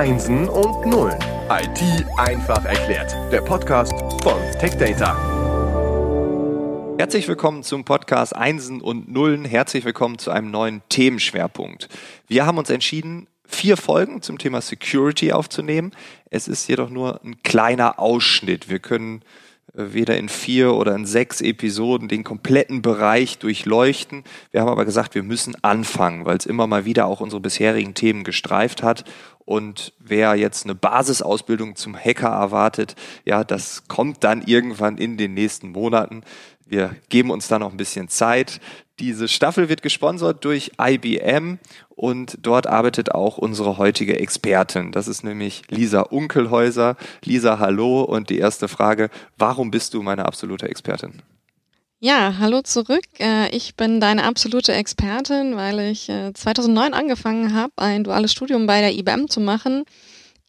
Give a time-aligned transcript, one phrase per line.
[0.00, 1.18] Einsen und Nullen.
[1.50, 3.14] IT einfach erklärt.
[3.30, 3.92] Der Podcast
[4.22, 5.14] von TechData.
[6.96, 9.44] Herzlich willkommen zum Podcast Einsen und Nullen.
[9.44, 11.90] Herzlich willkommen zu einem neuen Themenschwerpunkt.
[12.26, 15.92] Wir haben uns entschieden, vier Folgen zum Thema Security aufzunehmen.
[16.30, 18.70] Es ist jedoch nur ein kleiner Ausschnitt.
[18.70, 19.20] Wir können
[19.72, 24.24] weder in vier oder in sechs Episoden den kompletten Bereich durchleuchten.
[24.50, 27.94] Wir haben aber gesagt, wir müssen anfangen, weil es immer mal wieder auch unsere bisherigen
[27.94, 29.04] Themen gestreift hat.
[29.44, 32.94] Und wer jetzt eine Basisausbildung zum Hacker erwartet,
[33.24, 36.22] ja, das kommt dann irgendwann in den nächsten Monaten.
[36.70, 38.60] Wir geben uns da noch ein bisschen Zeit.
[39.00, 44.92] Diese Staffel wird gesponsert durch IBM und dort arbeitet auch unsere heutige Expertin.
[44.92, 46.96] Das ist nämlich Lisa Unkelhäuser.
[47.24, 48.02] Lisa, hallo.
[48.02, 51.22] Und die erste Frage, warum bist du meine absolute Expertin?
[51.98, 53.04] Ja, hallo zurück.
[53.18, 58.66] Äh, ich bin deine absolute Expertin, weil ich 2009 äh, angefangen habe, ein duales Studium
[58.66, 59.84] bei der IBM zu machen.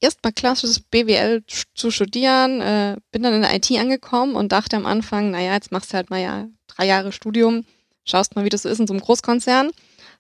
[0.02, 1.44] Erstmal klassisches BWL
[1.76, 5.72] zu studieren, äh, bin dann in der IT angekommen und dachte am Anfang, naja, jetzt
[5.72, 7.66] machst du halt mal ja drei Jahre Studium,
[8.04, 9.70] schaust mal, wie das so ist in so einem Großkonzern.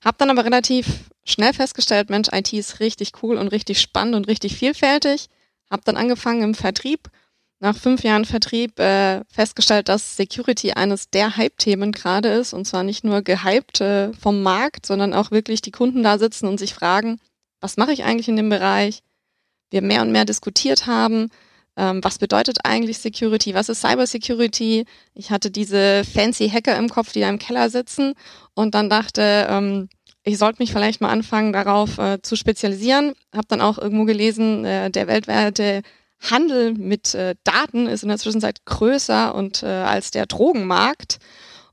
[0.03, 4.27] Hab dann aber relativ schnell festgestellt, Mensch, IT ist richtig cool und richtig spannend und
[4.27, 5.29] richtig vielfältig.
[5.69, 7.09] Hab dann angefangen im Vertrieb.
[7.59, 12.53] Nach fünf Jahren Vertrieb äh, festgestellt, dass Security eines der Hype-Themen gerade ist.
[12.53, 16.47] Und zwar nicht nur gehypt äh, vom Markt, sondern auch wirklich die Kunden da sitzen
[16.47, 17.19] und sich fragen,
[17.59, 19.03] was mache ich eigentlich in dem Bereich?
[19.71, 21.29] Wir mehr und mehr diskutiert haben,
[21.77, 24.85] ähm, was bedeutet eigentlich Security, was ist Cybersecurity.
[25.15, 28.13] Ich hatte diese fancy Hacker im Kopf, die da im Keller sitzen
[28.53, 29.89] und dann dachte, ähm,
[30.23, 33.13] ich sollte mich vielleicht mal anfangen, darauf äh, zu spezialisieren.
[33.33, 35.81] Habe dann auch irgendwo gelesen, äh, der weltweite
[36.19, 41.17] Handel mit äh, Daten ist in der Zwischenzeit größer und äh, als der Drogenmarkt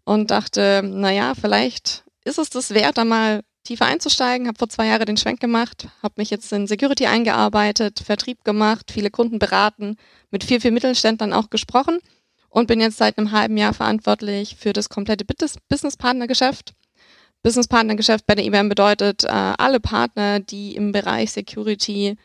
[0.05, 4.49] und dachte, naja, vielleicht ist es das wert, da mal tiefer einzusteigen.
[4.49, 8.91] Habe vor zwei Jahren den Schwenk gemacht, habe mich jetzt in Security eingearbeitet, Vertrieb gemacht,
[8.91, 9.97] viele Kunden beraten,
[10.31, 12.01] mit vier, vier Mittelständlern auch gesprochen
[12.49, 15.25] und bin jetzt seit einem halben Jahr verantwortlich für das komplette
[15.69, 16.75] Business-Partner-Geschäft.
[17.43, 22.17] Business-Partner-Geschäft bei der IBM bedeutet, äh, alle Partner, die im Bereich Security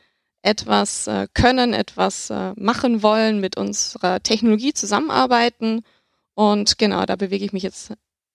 [0.41, 5.83] etwas äh, können, etwas äh, machen wollen, mit unserer Technologie zusammenarbeiten.
[6.35, 7.93] Und genau, da bewege ich mich jetzt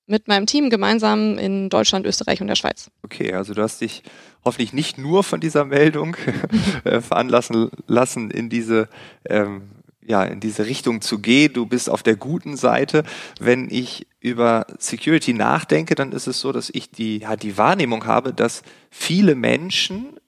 [0.08, 2.91] mit meinem Team gemeinsam in Deutschland, Österreich und der Schweiz.
[3.02, 4.02] Okay, also du hast dich
[4.44, 6.16] hoffentlich nicht nur von dieser Meldung
[6.84, 8.88] äh, veranlassen lassen, in diese
[9.28, 9.70] ähm,
[10.08, 11.52] ja, in diese Richtung zu gehen.
[11.52, 13.04] Du bist auf der guten Seite.
[13.38, 18.06] Wenn ich über Security nachdenke, dann ist es so, dass ich die, ja, die Wahrnehmung
[18.06, 20.19] habe, dass viele Menschen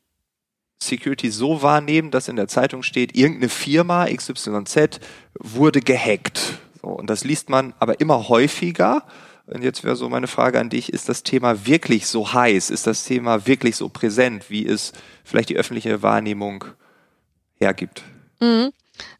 [0.83, 5.01] Security so wahrnehmen, dass in der Zeitung steht, irgendeine Firma XYZ
[5.39, 6.59] wurde gehackt.
[6.81, 9.05] So, und das liest man aber immer häufiger.
[9.53, 12.71] Und jetzt wäre so meine Frage an dich, ist das Thema wirklich so heiß?
[12.71, 14.93] Ist das Thema wirklich so präsent, wie es
[15.25, 16.65] vielleicht die öffentliche Wahrnehmung
[17.59, 18.03] hergibt?
[18.41, 18.71] Mhm.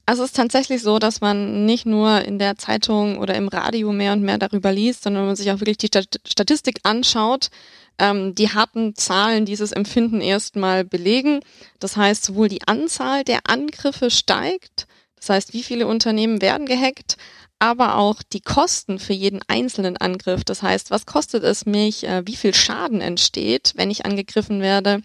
[0.07, 3.93] Also es ist tatsächlich so, dass man nicht nur in der Zeitung oder im Radio
[3.93, 7.51] mehr und mehr darüber liest, sondern man sich auch wirklich die Statistik anschaut,
[7.99, 11.41] ähm, die harten Zahlen dieses Empfinden erstmal belegen.
[11.79, 14.87] Das heißt, sowohl die Anzahl der Angriffe steigt,
[15.17, 17.17] das heißt, wie viele Unternehmen werden gehackt,
[17.61, 20.43] aber auch die Kosten für jeden einzelnen Angriff.
[20.45, 25.03] Das heißt, was kostet es mich, äh, wie viel Schaden entsteht, wenn ich angegriffen werde.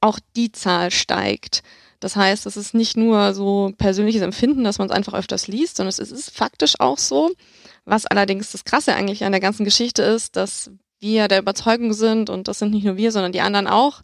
[0.00, 1.62] Auch die Zahl steigt.
[2.00, 5.76] Das heißt, es ist nicht nur so persönliches Empfinden, dass man es einfach öfters liest,
[5.76, 7.30] sondern es ist faktisch auch so.
[7.84, 12.30] Was allerdings das Krasse eigentlich an der ganzen Geschichte ist, dass wir der Überzeugung sind,
[12.30, 14.00] und das sind nicht nur wir, sondern die anderen auch,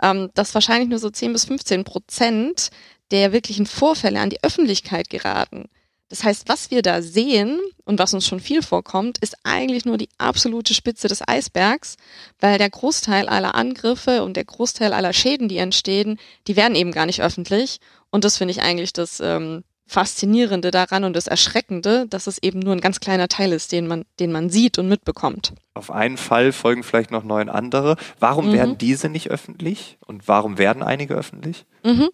[0.00, 2.70] ähm, dass wahrscheinlich nur so 10 bis 15 Prozent
[3.10, 5.68] der wirklichen Vorfälle an die Öffentlichkeit geraten.
[6.10, 9.96] Das heißt, was wir da sehen und was uns schon viel vorkommt, ist eigentlich nur
[9.96, 11.96] die absolute Spitze des Eisbergs,
[12.40, 16.18] weil der Großteil aller Angriffe und der Großteil aller Schäden, die entstehen,
[16.48, 17.78] die werden eben gar nicht öffentlich.
[18.10, 22.58] Und das finde ich eigentlich das ähm, Faszinierende daran und das Erschreckende, dass es eben
[22.58, 25.52] nur ein ganz kleiner Teil ist, den man, den man sieht und mitbekommt.
[25.74, 27.96] Auf einen Fall folgen vielleicht noch neun andere.
[28.18, 28.52] Warum mhm.
[28.52, 31.66] werden diese nicht öffentlich und warum werden einige öffentlich?
[31.84, 32.08] Mhm.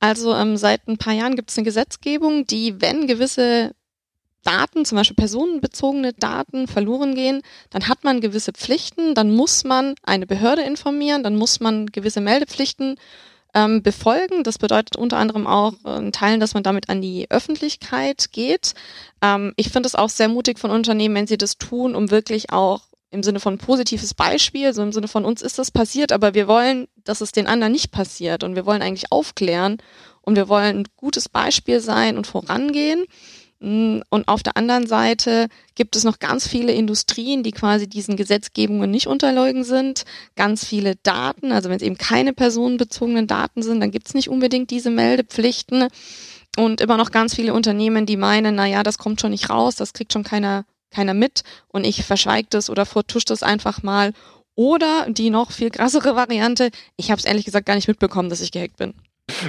[0.00, 3.74] Also ähm, seit ein paar Jahren gibt es eine Gesetzgebung, die, wenn gewisse
[4.44, 9.94] Daten, zum Beispiel personenbezogene Daten verloren gehen, dann hat man gewisse Pflichten, dann muss man
[10.04, 12.96] eine Behörde informieren, dann muss man gewisse Meldepflichten
[13.54, 14.44] ähm, befolgen.
[14.44, 18.74] Das bedeutet unter anderem auch äh, in Teilen, dass man damit an die Öffentlichkeit geht.
[19.22, 22.50] Ähm, ich finde es auch sehr mutig von Unternehmen, wenn sie das tun, um wirklich
[22.52, 26.34] auch im Sinne von positives Beispiel, so im Sinne von uns ist das passiert, aber
[26.34, 29.78] wir wollen, dass es den anderen nicht passiert und wir wollen eigentlich aufklären
[30.20, 33.06] und wir wollen ein gutes Beispiel sein und vorangehen.
[33.60, 38.16] Mm, und auf der anderen Seite gibt es noch ganz viele Industrien, die quasi diesen
[38.16, 40.04] Gesetzgebungen nicht unterlegen sind.
[40.36, 44.28] Ganz viele Daten, also wenn es eben keine personenbezogenen Daten sind, dann gibt es nicht
[44.28, 45.88] unbedingt diese Meldepflichten.
[46.56, 49.76] Und immer noch ganz viele Unternehmen, die meinen, na ja, das kommt schon nicht raus,
[49.76, 54.12] das kriegt schon keiner, keiner mit und ich verschweige das oder vertusche das einfach mal.
[54.54, 58.40] Oder die noch viel krassere Variante, ich habe es ehrlich gesagt gar nicht mitbekommen, dass
[58.40, 58.94] ich gehackt bin.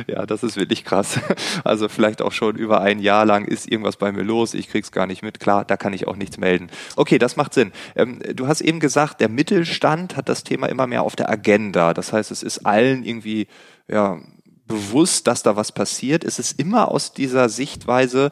[0.08, 1.20] Ja, das ist wirklich krass.
[1.64, 4.92] Also vielleicht auch schon über ein Jahr lang ist irgendwas bei mir los, ich krieg's
[4.92, 5.40] gar nicht mit.
[5.40, 6.70] Klar, da kann ich auch nichts melden.
[6.96, 7.72] Okay, das macht Sinn.
[7.96, 11.94] Ähm, du hast eben gesagt, der Mittelstand hat das Thema immer mehr auf der Agenda.
[11.94, 13.48] Das heißt, es ist allen irgendwie
[13.88, 14.20] ja,
[14.68, 16.24] bewusst, dass da was passiert.
[16.24, 18.32] Ist es immer aus dieser Sichtweise,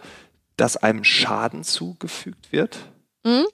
[0.56, 2.78] dass einem Schaden zugefügt wird?
[3.28, 3.46] Mhm.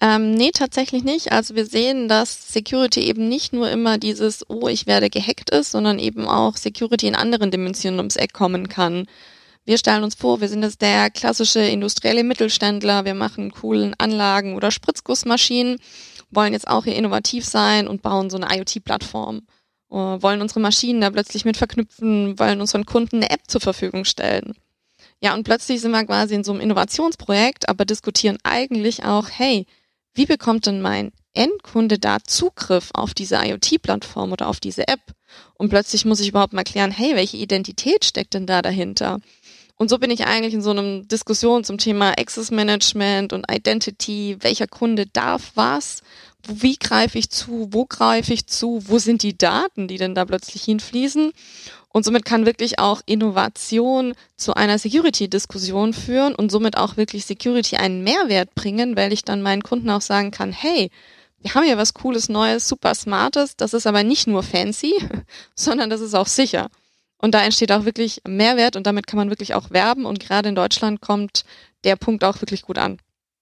[0.00, 1.32] Ähm, nee, tatsächlich nicht.
[1.32, 5.72] Also wir sehen, dass Security eben nicht nur immer dieses, oh, ich werde gehackt ist,
[5.72, 9.06] sondern eben auch Security in anderen Dimensionen ums Eck kommen kann.
[9.66, 14.54] Wir stellen uns vor, wir sind jetzt der klassische industrielle Mittelständler, wir machen coolen Anlagen
[14.54, 15.78] oder Spritzgussmaschinen,
[16.30, 19.42] wollen jetzt auch hier innovativ sein und bauen so eine IoT-Plattform.
[19.90, 24.04] Äh, wollen unsere Maschinen da plötzlich mit verknüpfen, wollen unseren Kunden eine App zur Verfügung
[24.04, 24.54] stellen.
[25.22, 29.66] Ja, und plötzlich sind wir quasi in so einem Innovationsprojekt, aber diskutieren eigentlich auch, hey,
[30.14, 35.00] wie bekommt denn mein Endkunde da Zugriff auf diese IoT-Plattform oder auf diese App?
[35.54, 39.20] Und plötzlich muss ich überhaupt mal klären, hey, welche Identität steckt denn da dahinter?
[39.76, 44.36] Und so bin ich eigentlich in so einem Diskussion zum Thema Access Management und Identity.
[44.40, 46.02] Welcher Kunde darf was?
[46.48, 47.68] Wie greife ich zu?
[47.70, 48.82] Wo greife ich zu?
[48.86, 51.32] Wo sind die Daten, die denn da plötzlich hinfließen?
[51.92, 57.76] Und somit kann wirklich auch Innovation zu einer Security-Diskussion führen und somit auch wirklich Security
[57.76, 60.90] einen Mehrwert bringen, weil ich dann meinen Kunden auch sagen kann, hey,
[61.40, 64.94] wir haben hier was Cooles, Neues, super Smartes, das ist aber nicht nur fancy,
[65.54, 66.68] sondern das ist auch sicher.
[67.18, 70.48] Und da entsteht auch wirklich Mehrwert und damit kann man wirklich auch werben und gerade
[70.48, 71.44] in Deutschland kommt
[71.84, 72.98] der Punkt auch wirklich gut an.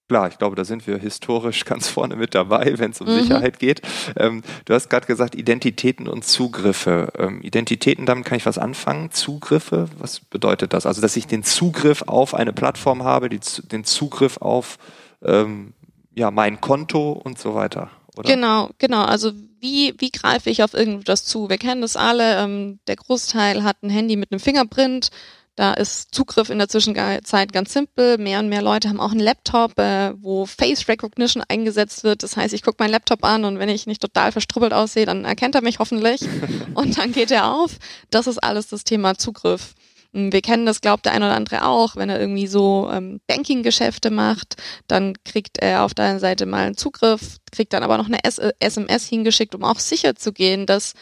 [0.08, 3.20] Klar, ich glaube, da sind wir historisch ganz vorne mit dabei, wenn es um mhm.
[3.20, 3.82] Sicherheit geht.
[4.16, 7.12] Ähm, du hast gerade gesagt, Identitäten und Zugriffe.
[7.19, 9.10] Ähm, Identitäten, damit kann ich was anfangen.
[9.10, 10.87] Zugriffe, was bedeutet das?
[10.87, 13.40] Also, dass ich den Zugriff auf eine Plattform habe, die,
[13.70, 14.78] den Zugriff auf
[15.22, 15.75] ähm,
[16.14, 17.90] ja, mein Konto und so weiter.
[18.16, 18.28] Oder?
[18.34, 19.04] Genau, genau.
[19.04, 21.49] Also wie, wie greife ich auf irgendwas zu?
[21.49, 22.38] Wir kennen das alle.
[22.43, 25.11] Ähm, der Großteil hat ein Handy mit einem Fingerprint.
[25.58, 28.16] Da ist Zugriff in der Zwischenzeit ganz simpel.
[28.16, 32.22] Mehr und mehr Leute haben auch einen Laptop, äh, wo Face Recognition eingesetzt wird.
[32.22, 35.25] Das heißt, ich gucke meinen Laptop an und wenn ich nicht total verstrubbelt aussehe, dann
[35.25, 36.20] erkennt er mich hoffentlich
[36.75, 37.72] und dann geht er auf.
[38.08, 39.75] Das ist alles das Thema Zugriff.
[40.12, 43.20] Hm, wir kennen das, glaubt der ein oder andere auch, wenn er irgendwie so ähm,
[43.26, 48.06] Banking-Geschäfte macht, dann kriegt er auf deiner Seite mal einen Zugriff, kriegt dann aber noch
[48.06, 50.94] eine S SMS äh, hingeschickt, um auch sicher zu gehen, dass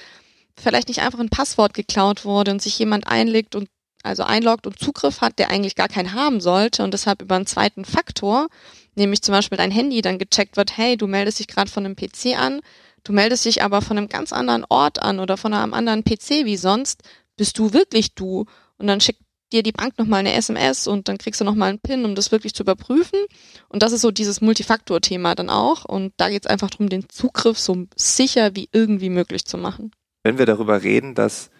[0.58, 3.68] vielleicht nicht einfach ein Passwort geklaut wurde und sich jemand einlegt und
[4.02, 7.46] also einloggt und Zugriff hat, der eigentlich gar keinen haben sollte und deshalb über einen
[7.46, 8.48] zweiten Faktor,
[8.94, 11.96] nämlich zum Beispiel dein Handy, dann gecheckt wird, hey, du meldest dich gerade von einem
[11.96, 12.60] PC an,
[13.04, 16.44] du meldest dich aber von einem ganz anderen Ort an oder von einem anderen PC
[16.44, 17.02] wie sonst,
[17.36, 18.46] bist du wirklich du?
[18.78, 19.20] Und dann schickt
[19.52, 22.32] dir die Bank nochmal eine SMS und dann kriegst du nochmal einen PIN, um das
[22.32, 23.20] wirklich zu überprüfen.
[23.68, 25.84] Und das ist so dieses Multifaktor-Thema dann auch.
[25.84, 29.92] Und da geht es einfach darum, den Zugriff so sicher wie irgendwie möglich zu machen.
[30.24, 31.50] Wenn wir darüber reden, dass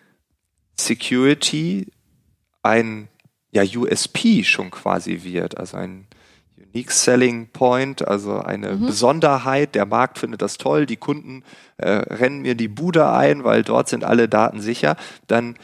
[0.79, 1.87] Security
[2.67, 3.09] ein
[3.53, 6.07] ja, USP schon quasi wird, also ein
[6.59, 8.87] Unique Selling Point, also eine mhm.
[8.87, 9.75] Besonderheit.
[9.75, 11.43] Der Markt findet das toll, die Kunden
[11.79, 14.97] äh, rennen mir die Bude ein, weil dort sind alle Daten sicher.
[15.27, 15.57] Dann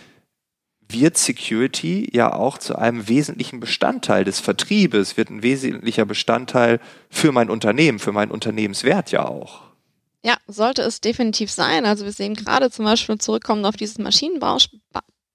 [0.89, 6.81] wird Security ja auch zu einem wesentlichen Bestandteil des Vertriebes, wird ein wesentlicher Bestandteil
[7.11, 9.63] für mein Unternehmen, für meinen Unternehmenswert ja auch.
[10.25, 11.85] Ja, sollte es definitiv sein.
[11.85, 14.59] Also wir sehen gerade zum Beispiel zurückkommen auf dieses Maschinenbau,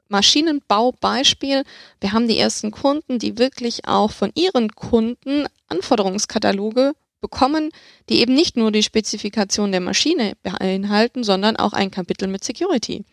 [0.10, 1.64] Maschinenbaubeispiel.
[2.00, 7.72] Wir haben die ersten Kunden, die wirklich auch von ihren Kunden Anforderungskataloge bekommen,
[8.10, 13.04] die eben nicht nur die Spezifikation der Maschine beinhalten, sondern auch ein Kapitel mit Security.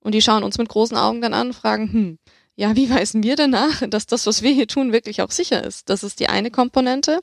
[0.00, 2.18] Und die schauen uns mit großen Augen dann an und fragen, hm,
[2.56, 5.64] ja, wie weisen wir denn nach, dass das, was wir hier tun, wirklich auch sicher
[5.64, 5.88] ist?
[5.88, 7.20] Das ist die eine Komponente.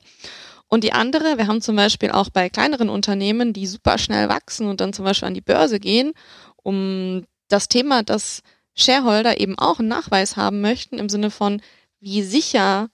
[0.68, 4.68] Und die andere, wir haben zum Beispiel auch bei kleineren Unternehmen, die super schnell wachsen
[4.68, 6.12] und dann zum Beispiel an die Börse gehen,
[6.56, 8.42] um das Thema, dass
[8.78, 11.60] Shareholder eben auch einen Nachweis haben möchten im Sinne von,
[12.00, 12.88] wie sicher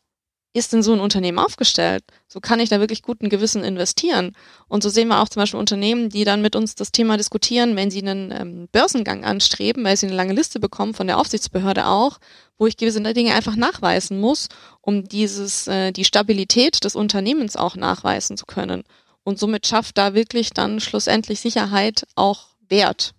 [0.57, 2.05] ist denn so ein Unternehmen aufgestellt?
[2.29, 4.37] So kann ich da wirklich guten Gewissen investieren.
[4.69, 7.75] Und so sehen wir auch zum Beispiel Unternehmen, die dann mit uns das Thema diskutieren,
[7.75, 11.87] wenn sie einen ähm, Börsengang anstreben, weil sie eine lange Liste bekommen von der Aufsichtsbehörde
[11.87, 12.19] auch,
[12.57, 14.49] wo ich gewisse Dinge einfach nachweisen muss,
[14.81, 18.85] um dieses, äh, die Stabilität des Unternehmens auch nachweisen zu können.
[19.25, 23.15] Und somit schafft da wirklich dann schlussendlich Sicherheit auch Wert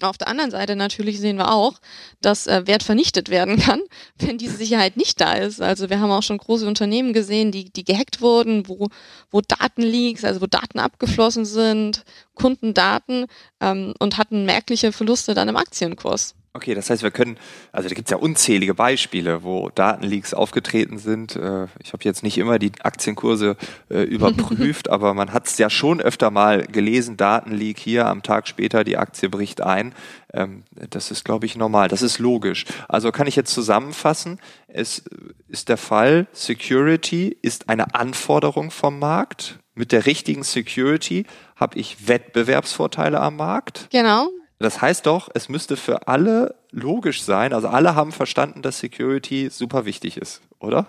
[0.00, 1.78] Auf der anderen Seite natürlich sehen wir auch,
[2.20, 3.80] dass äh, Wert vernichtet werden kann,
[4.18, 5.62] wenn diese Sicherheit nicht da ist.
[5.62, 8.88] Also wir haben auch schon große Unternehmen gesehen, die, die gehackt wurden, wo,
[9.30, 13.26] wo Datenleaks, also wo Daten abgeflossen sind, Kundendaten
[13.60, 16.34] ähm, und hatten merkliche Verluste dann im Aktienkurs.
[16.56, 17.36] Okay, das heißt, wir können,
[17.70, 21.36] also da gibt es ja unzählige Beispiele, wo Datenleaks aufgetreten sind.
[21.36, 23.58] Äh, ich habe jetzt nicht immer die Aktienkurse
[23.90, 28.48] äh, überprüft, aber man hat es ja schon öfter mal gelesen, Datenleak hier, am Tag
[28.48, 29.94] später die Aktie bricht ein.
[30.32, 32.64] Ähm, das ist, glaube ich, normal, das ist logisch.
[32.88, 35.04] Also kann ich jetzt zusammenfassen, es
[35.48, 39.58] ist der Fall, Security ist eine Anforderung vom Markt.
[39.74, 43.88] Mit der richtigen Security habe ich Wettbewerbsvorteile am Markt.
[43.92, 47.52] Genau, das heißt doch, es müsste für alle logisch sein.
[47.52, 50.86] Also alle haben verstanden, dass Security super wichtig ist, oder?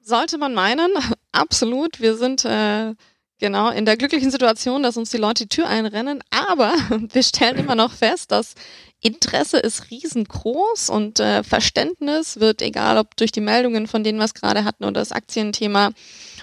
[0.00, 0.90] Sollte man meinen,
[1.32, 2.00] absolut.
[2.00, 2.94] Wir sind äh,
[3.38, 6.22] genau in der glücklichen Situation, dass uns die Leute die Tür einrennen.
[6.30, 6.72] Aber
[7.12, 8.54] wir stellen immer noch fest, dass
[9.00, 14.24] Interesse ist riesengroß und äh, Verständnis wird, egal ob durch die Meldungen, von denen wir
[14.24, 15.90] es gerade hatten oder das Aktienthema,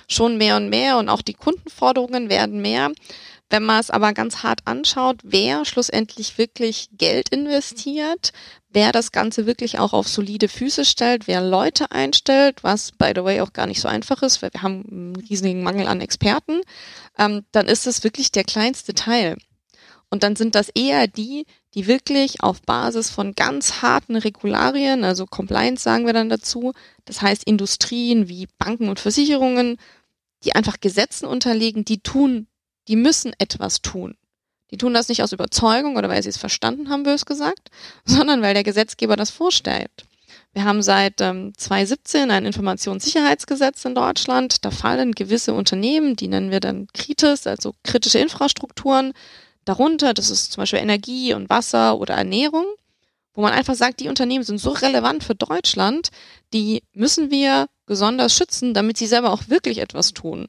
[0.07, 2.91] schon mehr und mehr und auch die Kundenforderungen werden mehr.
[3.49, 8.33] Wenn man es aber ganz hart anschaut, wer schlussendlich wirklich Geld investiert,
[8.69, 13.23] wer das Ganze wirklich auch auf solide Füße stellt, wer Leute einstellt, was by the
[13.23, 16.61] way auch gar nicht so einfach ist, weil wir haben einen riesigen Mangel an Experten,
[17.19, 19.37] ähm, dann ist es wirklich der kleinste Teil.
[20.09, 25.25] Und dann sind das eher die, die wirklich auf Basis von ganz harten Regularien, also
[25.25, 26.73] Compliance sagen wir dann dazu,
[27.05, 29.77] das heißt Industrien wie Banken und Versicherungen,
[30.43, 32.47] die einfach Gesetzen unterlegen, die tun
[32.87, 34.15] die müssen etwas tun.
[34.71, 37.69] Die tun das nicht aus Überzeugung oder weil sie es verstanden haben, bös gesagt,
[38.05, 40.05] sondern weil der Gesetzgeber das vorstellt.
[40.53, 44.63] Wir haben seit ähm, 2017 ein Informationssicherheitsgesetz in Deutschland.
[44.63, 49.13] Da fallen gewisse Unternehmen, die nennen wir dann Kritis, also kritische Infrastrukturen,
[49.65, 50.13] darunter.
[50.13, 52.65] Das ist zum Beispiel Energie und Wasser oder Ernährung,
[53.33, 56.09] wo man einfach sagt, die Unternehmen sind so relevant für Deutschland,
[56.53, 60.47] die müssen wir besonders schützen, damit sie selber auch wirklich etwas tun.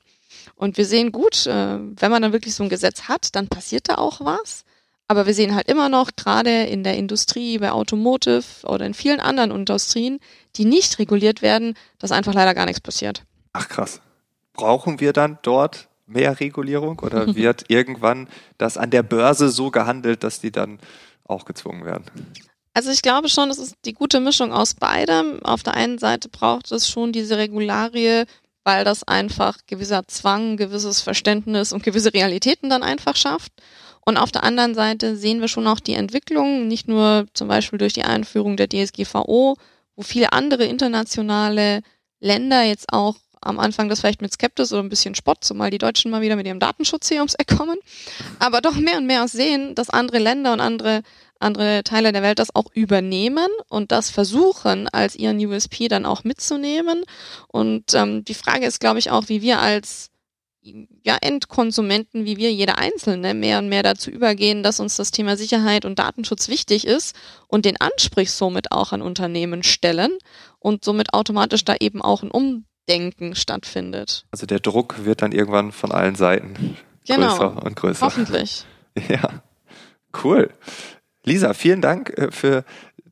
[0.56, 3.88] Und wir sehen gut, äh, wenn man dann wirklich so ein Gesetz hat, dann passiert
[3.88, 4.64] da auch was.
[5.08, 9.20] Aber wir sehen halt immer noch, gerade in der Industrie, bei Automotive oder in vielen
[9.20, 10.18] anderen Industrien,
[10.56, 13.22] die nicht reguliert werden, dass einfach leider gar nichts passiert.
[13.52, 14.00] Ach krass.
[14.54, 20.24] Brauchen wir dann dort mehr Regulierung oder wird irgendwann das an der Börse so gehandelt,
[20.24, 20.80] dass die dann
[21.24, 22.04] auch gezwungen werden?
[22.74, 25.42] Also ich glaube schon, es ist die gute Mischung aus beidem.
[25.42, 28.24] Auf der einen Seite braucht es schon diese Regularie,
[28.66, 33.52] weil das einfach gewisser Zwang, gewisses Verständnis und gewisse Realitäten dann einfach schafft.
[34.04, 37.78] Und auf der anderen Seite sehen wir schon auch die Entwicklung, nicht nur zum Beispiel
[37.78, 39.56] durch die Einführung der DSGVO,
[39.94, 41.82] wo viele andere internationale
[42.18, 45.78] Länder jetzt auch am Anfang das vielleicht mit Skeptis oder ein bisschen Spott, zumal die
[45.78, 47.78] Deutschen mal wieder mit ihrem Datenschutz hier ums Eck kommen,
[48.40, 51.02] aber doch mehr und mehr sehen, dass andere Länder und andere
[51.40, 56.24] andere Teile der Welt das auch übernehmen und das versuchen, als ihren USP dann auch
[56.24, 57.04] mitzunehmen.
[57.48, 60.10] Und ähm, die Frage ist, glaube ich, auch, wie wir als
[61.04, 65.36] ja, Endkonsumenten, wie wir jeder Einzelne mehr und mehr dazu übergehen, dass uns das Thema
[65.36, 67.14] Sicherheit und Datenschutz wichtig ist
[67.46, 70.12] und den Anspruch somit auch an Unternehmen stellen
[70.58, 74.26] und somit automatisch da eben auch ein Umdenken stattfindet.
[74.32, 76.76] Also der Druck wird dann irgendwann von allen Seiten
[77.06, 77.28] genau.
[77.28, 78.06] größer und größer.
[78.06, 78.64] Hoffentlich.
[79.10, 79.42] Ja,
[80.24, 80.48] cool.
[81.26, 82.64] Lisa, vielen Dank äh, für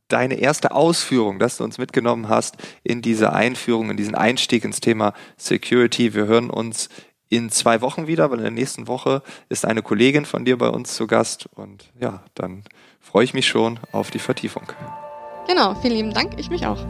[0.08, 4.80] deine erste Ausführung, dass du uns mitgenommen hast in diese Einführung, in diesen Einstieg ins
[4.80, 6.14] Thema Security.
[6.14, 6.88] Wir hören uns
[7.28, 10.68] in zwei Wochen wieder, weil in der nächsten Woche ist eine Kollegin von dir bei
[10.68, 11.48] uns zu Gast.
[11.54, 12.62] Und ja, dann
[13.00, 14.64] freue ich mich schon auf die Vertiefung.
[15.48, 16.86] Genau, vielen lieben Dank, ich mich auch.